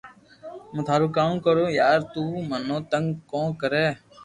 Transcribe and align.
ھون 0.71 0.81
ٿارو 0.87 1.07
ڪاوُ 1.15 1.33
ڪرو 1.45 1.65
يار 1.81 1.99
تو 2.13 2.21
منو 2.49 2.77
تنگ 2.91 3.07
ڪو 3.31 3.41
ڪرو 3.61 3.85